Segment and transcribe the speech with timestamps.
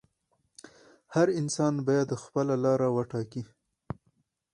[1.15, 3.43] هر انسان باید خپله لاره وټاکي.